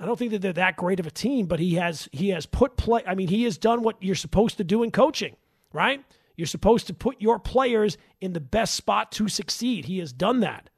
[0.00, 2.44] I don't think that they're that great of a team, but he has he has
[2.44, 3.02] put play.
[3.06, 5.36] I mean, he has done what you're supposed to do in coaching,
[5.72, 6.02] right?
[6.36, 9.84] You're supposed to put your players in the best spot to succeed.
[9.84, 10.69] He has done that.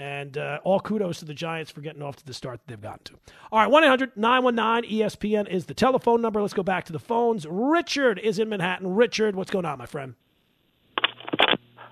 [0.00, 2.80] And uh, all kudos to the Giants for getting off to the start that they've
[2.80, 3.12] gotten to.
[3.52, 6.40] All right, 1 800 919 ESPN is the telephone number.
[6.40, 7.46] Let's go back to the phones.
[7.46, 8.94] Richard is in Manhattan.
[8.94, 10.14] Richard, what's going on, my friend?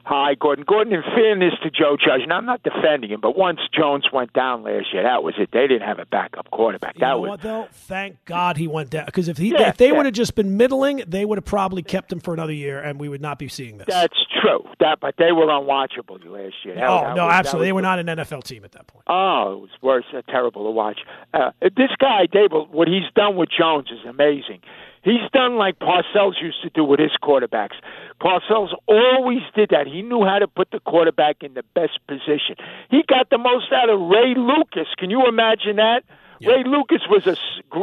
[0.08, 0.64] Hi, Gordon.
[0.66, 4.32] Gordon, in fairness to Joe Judge, and I'm not defending him, but once Jones went
[4.32, 5.50] down last year, that was it.
[5.52, 6.94] They didn't have a backup quarterback.
[6.94, 7.68] You that was what, though?
[7.70, 9.92] Thank God he went down because if he yeah, if they yeah.
[9.92, 12.98] would have just been middling, they would have probably kept him for another year, and
[12.98, 13.86] we would not be seeing this.
[13.86, 14.64] That's true.
[14.80, 16.76] That, but they were unwatchable last year.
[16.76, 17.66] That, oh that no, was, absolutely.
[17.66, 19.04] they were not an NFL team at that point.
[19.08, 20.06] Oh, it was worse.
[20.16, 21.00] Uh, terrible to watch.
[21.34, 24.62] Uh, this guy, Daboll, what he's done with Jones is amazing.
[25.08, 27.76] He's done like Parcells used to do with his quarterbacks.
[28.20, 29.86] Parcells always did that.
[29.86, 32.56] He knew how to put the quarterback in the best position.
[32.90, 34.88] He got the most out of Ray Lucas.
[34.98, 36.02] Can you imagine that?
[36.40, 36.50] Yeah.
[36.50, 37.36] Ray Lucas was a,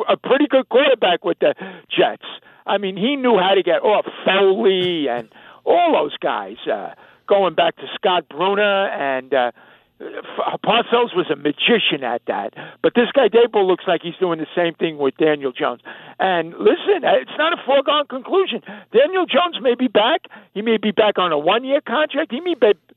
[0.08, 1.56] a pretty good quarterback with the
[1.90, 2.26] Jets.
[2.68, 5.28] I mean, he knew how to get off Foley and
[5.66, 6.58] all those guys.
[6.72, 6.94] Uh,
[7.28, 9.52] going back to Scott Brunner and uh,
[10.00, 14.48] Parcells was a magician at that, but this guy Daboll looks like he's doing the
[14.54, 15.82] same thing with Daniel Jones.
[16.20, 18.62] And listen, it's not a foregone conclusion.
[18.92, 20.28] Daniel Jones may be back.
[20.54, 22.32] He may be back on a one-year contract.
[22.32, 22.56] He may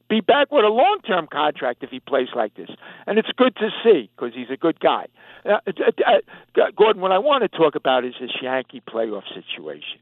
[0.08, 2.70] be back with a long-term contract if he plays like this.
[3.06, 5.06] And it's good to see because he's a good guy.
[5.44, 6.10] Uh, uh,
[6.56, 10.00] uh, Gordon, what I want to talk about is this Yankee playoff situation.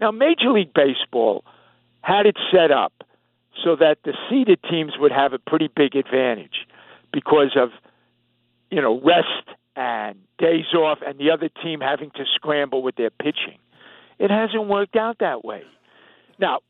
[0.00, 1.44] Now, Major League Baseball
[2.00, 3.04] had it set up
[3.62, 6.66] so that the seeded teams would have a pretty big advantage
[7.12, 7.70] because of
[8.70, 13.10] you know rest and days off and the other team having to scramble with their
[13.10, 13.58] pitching.
[14.18, 15.62] It hasn't worked out that way.
[16.38, 16.60] Now,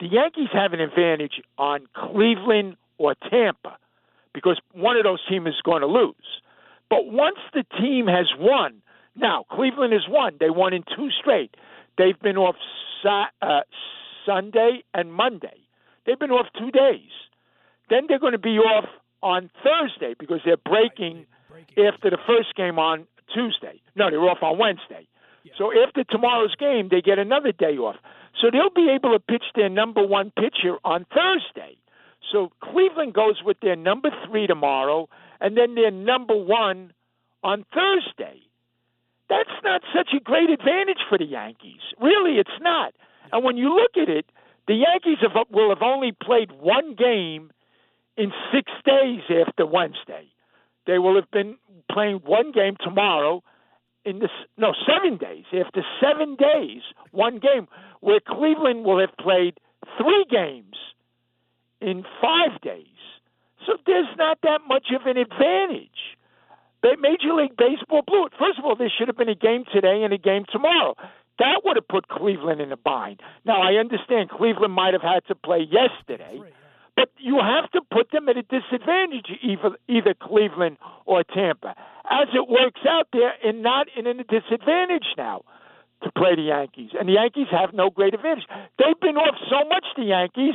[0.00, 3.78] the Yankees have an advantage on Cleveland or Tampa
[4.34, 6.14] because one of those teams is going to lose.
[6.90, 8.82] But once the team has won,
[9.16, 10.36] now Cleveland has won.
[10.38, 11.56] They won in two straight.
[11.96, 12.56] They've been off
[13.04, 13.60] uh,
[14.26, 15.65] Sunday and Monday.
[16.06, 17.10] They've been off two days.
[17.90, 18.88] Then they're going to be off
[19.22, 21.26] on Thursday because they're breaking,
[21.76, 23.80] after the first game on Tuesday.
[23.94, 25.06] No, they're off on Wednesday.
[25.56, 27.96] So after tomorrow's game, they get another day off.
[28.40, 31.76] So they'll be able to pitch their number one pitcher on Thursday.
[32.32, 35.08] So Cleveland goes with their number three tomorrow,
[35.40, 36.92] and then their number one
[37.42, 38.40] on Thursday.
[39.28, 41.80] That's not such a great advantage for the Yankees.
[42.00, 42.94] Really, it's not.
[43.32, 44.26] And when you look at it,
[44.66, 47.50] the Yankees have, will have only played one game
[48.16, 50.26] in six days after Wednesday.
[50.86, 51.56] They will have been
[51.90, 53.42] playing one game tomorrow
[54.04, 57.66] in this no seven days after seven days one game
[58.00, 59.58] where Cleveland will have played
[59.98, 60.76] three games
[61.80, 62.86] in five days.
[63.66, 66.16] So there's not that much of an advantage.
[67.06, 68.32] Major League Baseball blew it.
[68.38, 70.94] First of all, there should have been a game today and a game tomorrow.
[71.38, 73.20] That would have put Cleveland in a bind.
[73.44, 76.40] Now, I understand Cleveland might have had to play yesterday,
[76.94, 81.74] but you have to put them at a disadvantage, either, either Cleveland or Tampa.
[82.10, 85.42] As it works out, they're in not in a disadvantage now
[86.02, 88.44] to play the Yankees, and the Yankees have no great advantage.
[88.78, 90.54] They've been off so much, the Yankees,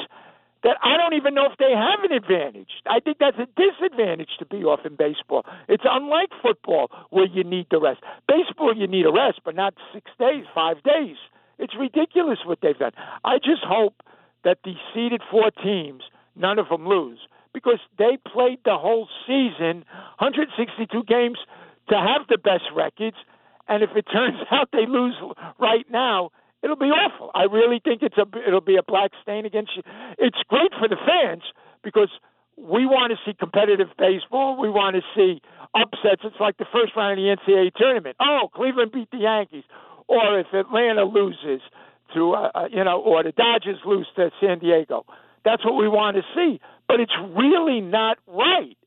[0.63, 2.69] that I don't even know if they have an advantage.
[2.85, 5.45] I think that's a disadvantage to be off in baseball.
[5.67, 8.01] It's unlike football where you need the rest.
[8.27, 11.17] Baseball, you need a rest, but not six days, five days.
[11.57, 12.91] It's ridiculous what they've done.
[13.23, 14.01] I just hope
[14.43, 16.03] that the seeded four teams,
[16.35, 17.19] none of them lose,
[17.53, 19.85] because they played the whole season,
[20.19, 21.37] 162 games,
[21.89, 23.17] to have the best records.
[23.67, 25.15] And if it turns out they lose
[25.59, 26.31] right now,
[26.63, 27.31] It'll be awful.
[27.33, 29.83] I really think it's a it'll be a black stain against you.
[30.19, 31.43] It's great for the fans
[31.83, 32.09] because
[32.55, 34.59] we want to see competitive baseball.
[34.59, 35.41] We want to see
[35.73, 36.21] upsets.
[36.23, 38.15] It's like the first round of the NCAA tournament.
[38.19, 39.63] Oh, Cleveland beat the Yankees,
[40.07, 41.61] or if Atlanta loses
[42.13, 45.05] to uh, uh you know, or the Dodgers lose to San Diego.
[45.43, 46.61] That's what we want to see.
[46.87, 48.77] But it's really not right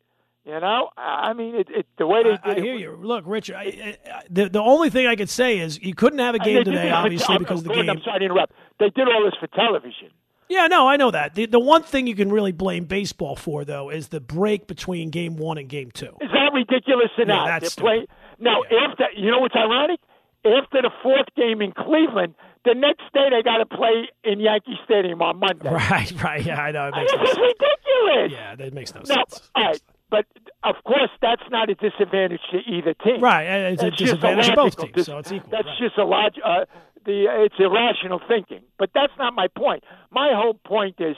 [0.45, 2.99] you know, I mean, it, it, the way they did I, I hear you.
[3.01, 6.35] Look, Rich, I, I, the the only thing I could say is you couldn't have
[6.35, 7.89] a game today, obviously, because of the game.
[7.91, 8.53] I'm sorry to interrupt.
[8.79, 10.11] They did all this for television.
[10.51, 11.35] Yeah, no, I know that.
[11.35, 15.09] The, the one thing you can really blame baseball for, though, is the break between
[15.09, 16.15] game one and game two.
[16.21, 17.47] Is that ridiculous or Yeah, not?
[17.61, 18.07] that's They play
[18.39, 18.87] now Yeah.
[18.91, 19.05] after.
[19.17, 20.01] You know what's ironic?
[20.45, 22.35] After the fourth game in Cleveland,
[22.67, 25.71] the next day they got to play in Yankee Stadium on Monday.
[25.73, 26.45] Right, right.
[26.45, 26.89] Yeah, I know.
[26.89, 27.39] It makes This no sense.
[27.39, 28.33] ridiculous.
[28.33, 29.51] Yeah, that makes no No, sense.
[29.55, 29.81] all right,
[30.15, 30.27] but
[30.63, 33.21] of course that's not a disadvantage to either team.
[33.21, 35.51] Right, it's a That's disadvantage of both teams, so it's equal.
[35.51, 35.79] That's right.
[35.79, 36.33] just a log.
[36.45, 36.65] Uh,
[37.05, 39.85] the it's irrational thinking, but that's not my point.
[40.11, 41.17] My whole point is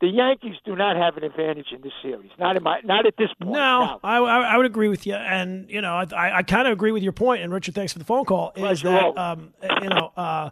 [0.00, 2.30] the Yankees do not have an advantage in this series.
[2.38, 3.52] Not in my not at this point.
[3.52, 6.66] No, I, I I would agree with you, and you know, I I, I kind
[6.66, 7.42] of agree with your point.
[7.42, 8.52] And Richard, thanks for the phone call.
[8.56, 10.50] Is that um you know uh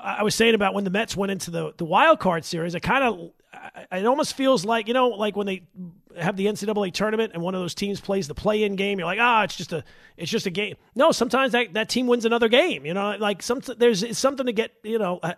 [0.00, 2.74] I I was saying about when the Mets went into the the wild card series,
[2.74, 3.30] it kind of
[3.92, 5.62] it almost feels like you know like when they
[6.18, 9.06] have the NCAA tournament and one of those teams plays the play in game, you're
[9.06, 9.84] like ah it's just a
[10.16, 10.76] it's just a game.
[10.94, 12.86] No, sometimes that that team wins another game.
[12.86, 15.20] You know, like some there's something to get you know.
[15.22, 15.34] Uh,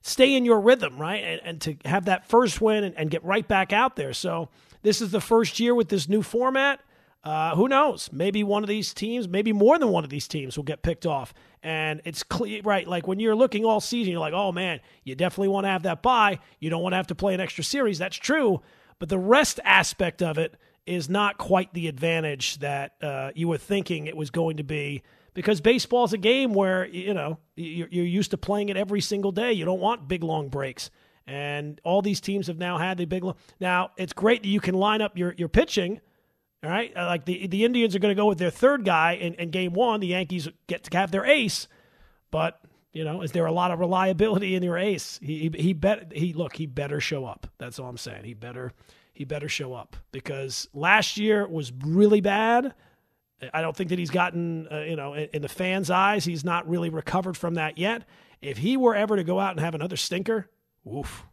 [0.00, 1.22] stay in your rhythm, right?
[1.22, 4.12] And, and to have that first win and, and get right back out there.
[4.12, 4.48] So
[4.82, 6.80] this is the first year with this new format.
[7.24, 8.10] Uh, who knows?
[8.12, 11.04] Maybe one of these teams, maybe more than one of these teams, will get picked
[11.04, 11.34] off.
[11.62, 12.86] And it's clear, right?
[12.86, 15.82] Like when you're looking all season, you're like, oh man, you definitely want to have
[15.82, 16.38] that bye.
[16.60, 17.98] You don't want to have to play an extra series.
[17.98, 18.62] That's true.
[18.98, 23.58] But the rest aspect of it is not quite the advantage that uh, you were
[23.58, 25.02] thinking it was going to be
[25.34, 29.30] because baseball's a game where you know you're, you're used to playing it every single
[29.30, 29.52] day.
[29.52, 30.90] You don't want big long breaks,
[31.26, 33.22] and all these teams have now had the big.
[33.22, 36.00] Long, now it's great that you can line up your your pitching.
[36.64, 39.12] All right, Uh, like the the Indians are going to go with their third guy
[39.12, 40.00] in, in game one.
[40.00, 41.68] The Yankees get to have their ace,
[42.30, 42.60] but
[42.92, 45.20] you know, is there a lot of reliability in your ace?
[45.22, 47.46] He he, he bet he look he better show up.
[47.58, 48.24] That's all I'm saying.
[48.24, 48.72] He better
[49.12, 52.74] he better show up because last year was really bad.
[53.54, 56.44] I don't think that he's gotten, uh, you know, in, in the fans' eyes, he's
[56.44, 58.02] not really recovered from that yet.
[58.42, 60.50] If he were ever to go out and have another stinker,
[60.92, 61.24] oof,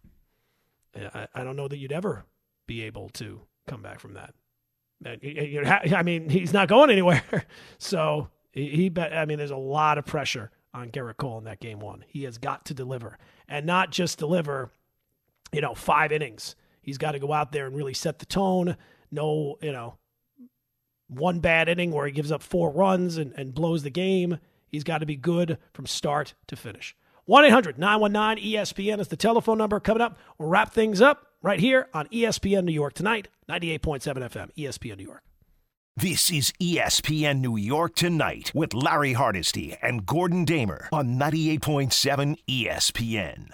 [0.95, 2.25] I, I don't know that you'd ever
[2.67, 4.35] be able to come back from that.
[5.03, 7.23] I mean, he's not going anywhere.
[7.77, 9.13] So he, bet.
[9.13, 12.05] I mean, there's a lot of pressure on Gerrit Cole in that game one.
[12.07, 14.71] He has got to deliver, and not just deliver,
[15.51, 16.55] you know, five innings.
[16.81, 18.77] He's got to go out there and really set the tone.
[19.11, 19.97] No, you know,
[21.07, 24.39] one bad inning where he gives up four runs and, and blows the game.
[24.67, 26.95] He's got to be good from start to finish.
[27.25, 29.79] 1 800 919 ESPN is the telephone number.
[29.79, 34.49] Coming up, we'll wrap things up right here on ESPN New York tonight, 98.7 FM,
[34.57, 35.21] ESPN New York.
[35.95, 43.49] This is ESPN New York Tonight with Larry Hardesty and Gordon Damer on 98.7 ESPN.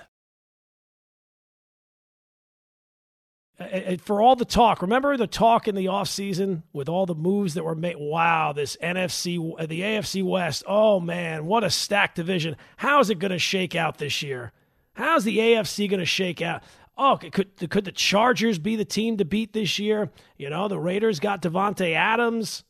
[3.59, 7.13] Uh, uh, for all the talk, remember the talk in the offseason with all the
[7.13, 7.97] moves that were made?
[7.99, 10.63] Wow, this NFC, uh, the AFC West.
[10.65, 12.55] Oh, man, what a stacked division.
[12.77, 14.53] How is it going to shake out this year?
[14.93, 16.63] How's the AFC going to shake out?
[17.03, 20.11] Oh, could could the Chargers be the team to beat this year?
[20.37, 22.63] You know, the Raiders got Davante Adams.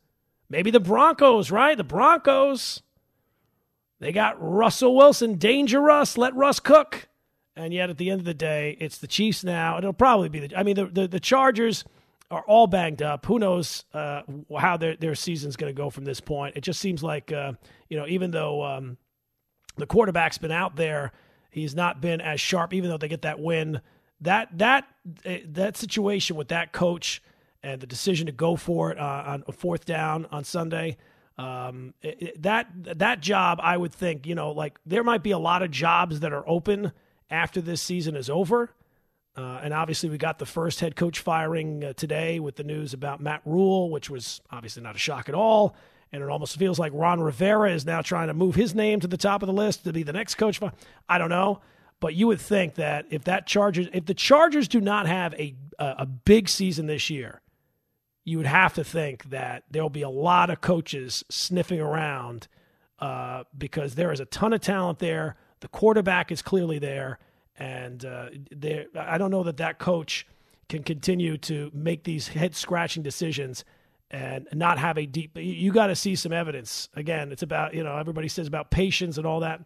[0.50, 1.76] Maybe the Broncos, right?
[1.76, 2.82] The Broncos.
[4.00, 7.10] They got Russell Wilson, danger Russ, let Russ cook.
[7.58, 9.78] And yet, at the end of the day, it's the Chiefs now.
[9.78, 10.58] It'll probably be the.
[10.58, 11.84] I mean, the the, the Chargers
[12.32, 13.26] are all banged up.
[13.26, 14.22] Who knows uh,
[14.58, 16.56] how their their season's going to go from this point?
[16.56, 17.52] It just seems like uh,
[17.89, 18.98] you know, even though um,
[19.76, 21.12] the quarterback's been out there,
[21.50, 22.74] he's not been as sharp.
[22.74, 23.82] Even though they get that win,
[24.22, 24.88] that that
[25.26, 27.22] eh, that situation with that coach
[27.64, 30.98] and the decision to go for it uh, on a fourth down on Sunday.
[31.38, 32.68] Um, it- it- that
[33.00, 36.20] that job, I would think, you know, like there might be a lot of jobs
[36.20, 36.92] that are open
[37.30, 38.72] after this season is over.
[39.38, 42.94] Uh, and obviously, we got the first head coach firing uh, today with the news
[42.94, 45.74] about Matt Rhule, which was obviously not a shock at all.
[46.12, 49.08] And it almost feels like Ron Rivera is now trying to move his name to
[49.08, 50.60] the top of the list to be the next coach.
[51.08, 51.62] I don't know,
[52.02, 55.56] but you would think that if that Chargers, if the Chargers do not have a
[55.80, 57.42] a, big season this year,
[58.24, 62.48] you would have to think that there'll be a lot of coaches sniffing around
[63.00, 65.38] uh, because there is a ton of talent there.
[65.62, 67.18] The quarterback is clearly there,
[67.58, 68.86] and uh, there.
[68.96, 70.28] I don't know that that coach
[70.70, 73.64] can continue to make these head scratching decisions
[74.12, 75.38] and not have a deep.
[75.38, 76.90] You got to see some evidence.
[76.96, 79.62] Again, it's about you know everybody says about patience and all that.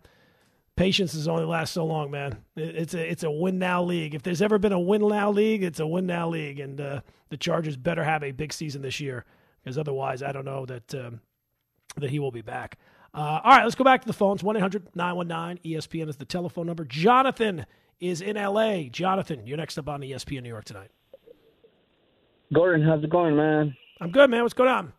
[0.75, 2.37] Patience is only last so long, man.
[2.57, 4.13] It's a it's a win now league.
[4.13, 7.01] If there's ever been a win now league, it's a win now league, and uh,
[7.29, 9.23] the Chargers better have a big season this year,
[9.63, 11.21] because otherwise, I don't know that um,
[11.95, 12.77] that he will be back.
[13.13, 14.43] Uh, all right, let's go back to the phones.
[14.43, 16.83] 1 800 919 ESPN is the telephone number.
[16.83, 17.65] Jonathan
[18.01, 18.83] is in LA.
[18.91, 20.91] Jonathan, you're next up on ESPN New York tonight.
[22.53, 23.77] Gordon, how's it going, man?
[24.01, 24.41] I'm good, man.
[24.41, 24.93] What's going on?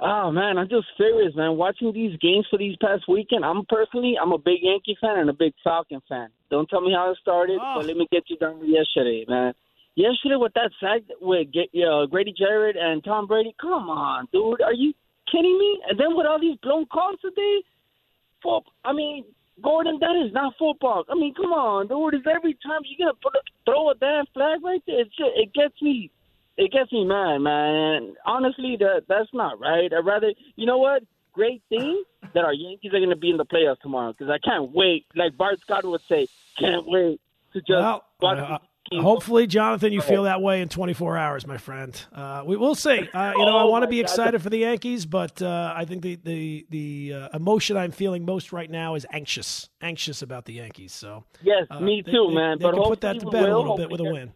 [0.00, 1.56] Oh man, I'm just furious, man.
[1.56, 5.30] Watching these games for these past weekend, I'm personally, I'm a big Yankee fan and
[5.30, 6.28] a big Falcon fan.
[6.50, 7.74] Don't tell me how it started, Oh.
[7.76, 9.54] but let me get you down to yesterday, man.
[9.94, 14.74] Yesterday with that sack with uh, Grady Jarrett and Tom Brady, come on, dude, are
[14.74, 14.92] you
[15.30, 15.80] kidding me?
[15.88, 17.62] And then with all these blown calls today,
[18.42, 19.24] for I mean,
[19.62, 21.04] Gordon, that is not football.
[21.08, 22.20] I mean, come on, dude.
[22.20, 25.00] Is every time you're gonna put a, throw a damn flag right there?
[25.02, 26.10] It's just, it gets me,
[26.56, 28.14] it gets me mad, man.
[28.26, 29.92] Honestly, that that's not right.
[29.92, 31.02] I'd rather, you know what?
[31.32, 32.02] Great thing
[32.34, 35.06] that our Yankees are gonna be in the playoffs tomorrow because I can't wait.
[35.14, 36.28] Like Bart Scott would say,
[36.58, 37.20] can't wait
[37.52, 38.58] to just Well, uh,
[39.00, 42.00] hopefully, Jonathan, you feel that way in 24 hours, my friend.
[42.12, 42.98] Uh, we will see.
[43.12, 45.84] Uh, you know, I Oh, want to be excited for the Yankees, but uh, I
[45.86, 50.44] think the the the uh, emotion I'm feeling most right now is anxious, anxious about
[50.44, 50.92] the Yankees.
[50.92, 52.58] So Yes, uh, me they- too, man.
[52.58, 54.32] They but can put that to bed we a little bit with a win.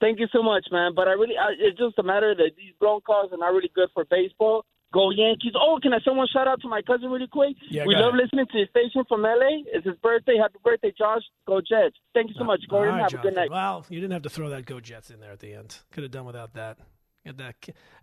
[0.00, 0.92] Thank you so much, man.
[0.94, 3.70] But I really, I, it's just a matter that these blown calls are not really
[3.74, 4.64] good for baseball.
[4.92, 5.52] Go Yankees!
[5.54, 7.56] Oh, can I someone shout out to my cousin really quick?
[7.68, 8.22] Yeah, we love ahead.
[8.22, 9.60] listening to your station from LA.
[9.66, 10.36] It's his birthday.
[10.40, 11.20] Happy birthday, Josh!
[11.46, 11.96] Go Jets!
[12.14, 12.94] Thank you so much, Gordon.
[12.94, 13.50] Right, Have a good night.
[13.50, 15.76] Well, you didn't have to throw that "Go Jets" in there at the end.
[15.92, 16.78] Could have done without that.
[17.26, 17.56] Get that.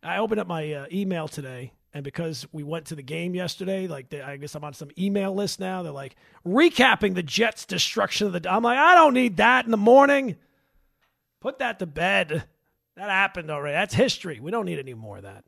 [0.03, 3.87] I opened up my uh, email today, and because we went to the game yesterday,
[3.87, 5.81] like they, I guess I'm on some email list now.
[5.81, 6.15] They're like
[6.45, 8.51] recapping the Jets' destruction of the.
[8.51, 10.35] I'm like, I don't need that in the morning.
[11.45, 12.43] Put that to bed.
[12.95, 13.73] That happened already.
[13.73, 14.39] That's history.
[14.39, 15.43] We don't need any more of that.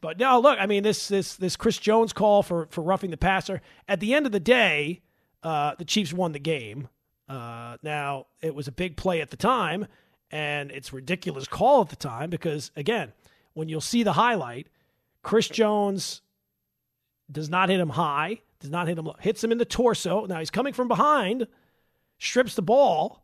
[0.00, 3.16] But no, look, I mean this this this Chris Jones call for for roughing the
[3.16, 3.60] passer.
[3.86, 5.02] At the end of the day,
[5.44, 6.88] uh, the Chiefs won the game.
[7.28, 9.86] Uh, now it was a big play at the time,
[10.32, 13.12] and it's ridiculous call at the time because again,
[13.52, 14.66] when you'll see the highlight,
[15.22, 16.22] Chris Jones
[17.30, 20.26] does not hit him high, does not hit him low, hits him in the torso.
[20.26, 21.46] Now he's coming from behind,
[22.18, 23.22] strips the ball,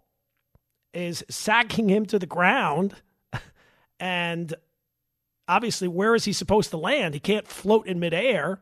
[0.93, 2.95] is sacking him to the ground,
[4.01, 4.55] and
[5.49, 7.15] obviously, where is he supposed to land?
[7.15, 8.61] He can't float in midair.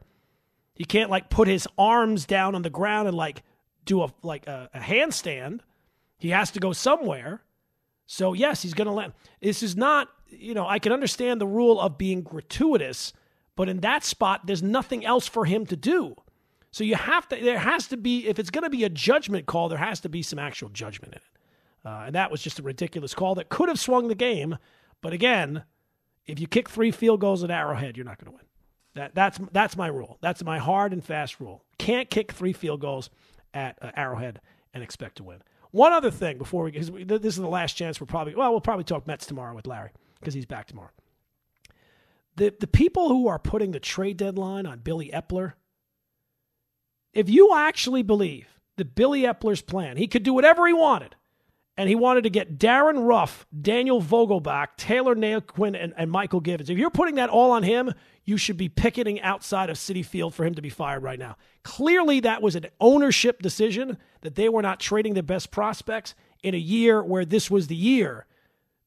[0.74, 3.42] He can't like put his arms down on the ground and like
[3.84, 5.60] do a like a, a handstand.
[6.18, 7.42] He has to go somewhere.
[8.06, 9.12] So yes, he's going to land.
[9.40, 13.12] This is not, you know, I can understand the rule of being gratuitous,
[13.56, 16.16] but in that spot, there's nothing else for him to do.
[16.70, 17.36] So you have to.
[17.36, 18.26] There has to be.
[18.28, 21.14] If it's going to be a judgment call, there has to be some actual judgment
[21.14, 21.39] in it.
[21.84, 24.58] Uh, and that was just a ridiculous call that could have swung the game.
[25.00, 25.64] But again,
[26.26, 28.46] if you kick three field goals at Arrowhead, you're not going to win.
[28.94, 30.18] That that's that's my rule.
[30.20, 31.64] That's my hard and fast rule.
[31.78, 33.08] Can't kick three field goals
[33.54, 34.40] at uh, Arrowhead
[34.74, 35.42] and expect to win.
[35.70, 38.60] One other thing before we, because this is the last chance we're probably well, we'll
[38.60, 40.90] probably talk Mets tomorrow with Larry because he's back tomorrow.
[42.36, 45.52] The the people who are putting the trade deadline on Billy Eppler,
[47.12, 51.14] if you actually believe that Billy Eppler's plan, he could do whatever he wanted,
[51.80, 56.68] and he wanted to get Darin Ruf, Daniel Vogelbach, Tyler Naquin, and, and Mychal Givens.
[56.68, 60.34] If you're putting that all on him, you should be picketing outside of Citi Field
[60.34, 61.38] for him to be fired right now.
[61.62, 66.54] Clearly, that was an ownership decision that they were not trading their best prospects in
[66.54, 68.26] a year where this was the year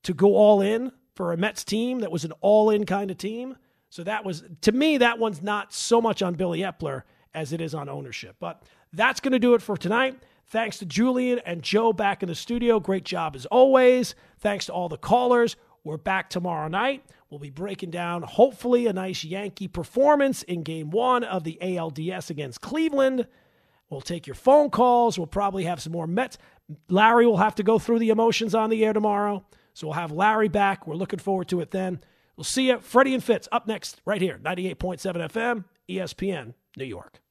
[0.04, 3.18] to go all in for a Mets team that was an all in kind of
[3.18, 3.58] team.
[3.90, 7.02] So that was, to me, that one's not so much on Billy Eppler
[7.34, 8.36] as it is on ownership.
[8.40, 10.22] But that's going to do it for tonight.
[10.54, 12.80] Thanks to Julian and Joe back in the studio.
[12.80, 14.14] Great job as always.
[14.38, 15.56] Thanks to all the callers.
[15.84, 17.04] We're back tomorrow night.
[17.32, 22.30] We'll be breaking down, hopefully, a nice Yankee performance in game one of the ALDS
[22.30, 23.26] against Cleveland.
[23.90, 25.18] We'll take your phone calls.
[25.18, 26.38] We'll probably have some more Mets.
[26.88, 29.44] Larry will have to go through the emotions on the air tomorrow.
[29.74, 30.86] So we'll have Larry back.
[30.86, 32.00] We're looking forward to it then.
[32.38, 32.78] We'll see you.
[32.78, 35.00] Freddie and Fitz up next, right here, 98.7
[35.32, 37.23] FM, ESPN, New York.